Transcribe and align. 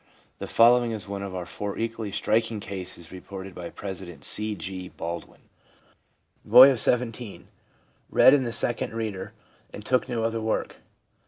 The 0.39 0.47
following 0.47 0.89
is 0.93 1.07
one 1.07 1.21
of 1.21 1.47
four 1.47 1.77
equally 1.77 2.11
striking 2.11 2.59
cases 2.59 3.11
reported 3.11 3.53
by 3.53 3.69
President 3.69 4.25
C. 4.25 4.55
G. 4.55 4.89
Baldwin: 4.89 5.41
1 6.41 6.51
Boy 6.51 6.71
of 6.71 6.79
seventeen; 6.79 7.49
read 8.09 8.33
in 8.33 8.43
the 8.43 8.51
second 8.51 8.95
reader, 8.95 9.33
and 9.71 9.85
took 9.85 10.09
no 10.09 10.23
other 10.23 10.41
work. 10.41 10.77